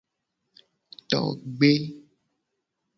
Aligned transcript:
Togbe. 1.09 1.71